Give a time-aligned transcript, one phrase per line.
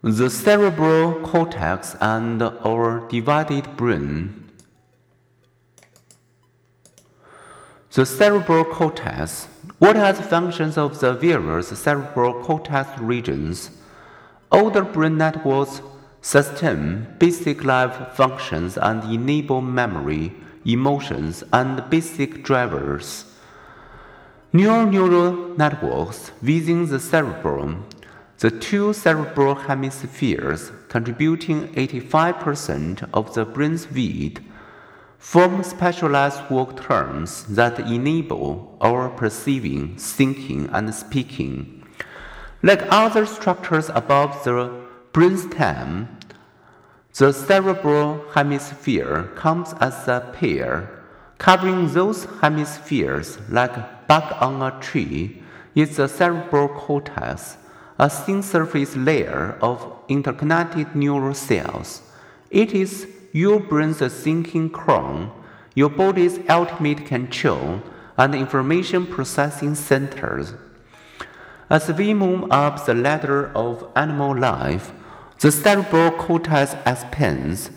[0.00, 4.48] The cerebral cortex and our divided brain.
[7.92, 9.48] The cerebral cortex.
[9.80, 13.72] What are the functions of the various cerebral cortex regions?
[14.52, 15.82] All the brain networks
[16.20, 20.32] sustain basic life functions and enable memory,
[20.64, 23.24] emotions, and basic drivers.
[24.52, 27.84] Neural neural networks within the cerebrum
[28.38, 34.38] the two cerebral hemispheres, contributing 85% of the brain's weight,
[35.18, 41.84] form specialized work terms that enable our perceiving, thinking, and speaking.
[42.62, 46.06] Like other structures above the brainstem,
[47.16, 51.04] the cerebral hemisphere comes as a pair.
[51.38, 55.42] Covering those hemispheres like bark on a tree
[55.74, 57.56] is the cerebral cortex
[57.98, 62.02] a thin surface layer of interconnected neural cells.
[62.50, 65.32] It is your brain's thinking crown,
[65.74, 67.82] your body's ultimate control,
[68.16, 70.54] and information processing centers.
[71.70, 74.92] As we move up the ladder of animal life,
[75.40, 77.70] the cerebral cortex expands,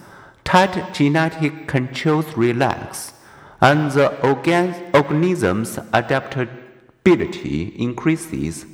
[0.43, 3.13] tight genetic controls relax,
[3.59, 8.65] and the organ organism's adaptability increases.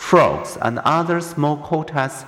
[0.00, 2.24] Frogs and other small cortex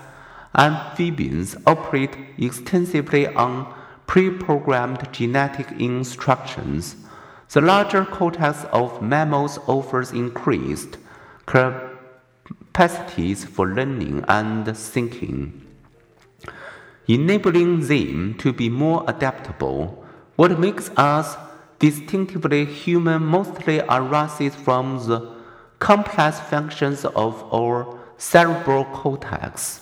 [0.55, 3.75] amphibians operate extensively on
[4.06, 6.95] pre-programmed genetic instructions.
[7.48, 10.98] The larger cortex of mammals offers increased
[11.47, 15.67] capacities for learning and thinking,
[17.09, 20.05] enabling them to be more adaptable.
[20.36, 21.36] What makes us
[21.81, 25.42] distinctively human mostly arises from the
[25.83, 29.81] complex functions of our cerebral cortex.